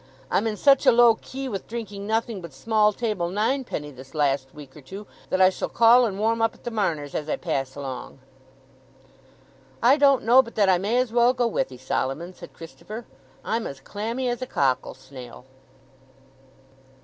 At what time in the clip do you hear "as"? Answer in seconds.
7.13-7.29, 10.97-11.13, 13.67-13.79, 14.27-14.41